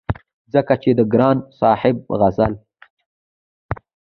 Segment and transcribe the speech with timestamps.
[0.53, 2.53] ځکه چې د ګران صاحب غزل